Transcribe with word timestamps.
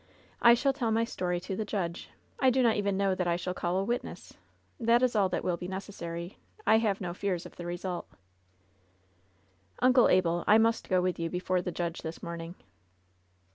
I 0.41 0.55
shall 0.55 0.73
tell 0.73 0.89
my 0.89 1.03
story 1.03 1.39
to 1.41 1.55
the 1.55 1.63
judge. 1.63 2.09
I 2.39 2.49
do 2.49 2.63
not 2.63 2.75
even 2.75 2.97
know 2.97 3.13
that 3.13 3.27
I 3.27 3.35
shall 3.35 3.53
call 3.53 3.77
a 3.77 3.83
witness. 3.83 4.35
That 4.79 5.03
is 5.03 5.15
all 5.15 5.29
that 5.29 5.43
will 5.43 5.57
be 5.57 5.67
necessary. 5.67 6.39
I 6.65 6.79
have 6.79 7.01
no 7.01 7.13
fears 7.13 7.45
of 7.45 7.55
the 7.55 7.67
result." 7.67 8.07
"Uncle 9.77 10.09
Abel, 10.09 10.43
I 10.47 10.57
must 10.57 10.89
go 10.89 11.03
with 11.03 11.19
you 11.19 11.29
before 11.29 11.61
the 11.61 11.71
judge 11.71 12.01
this 12.01 12.23
morning." 12.23 12.55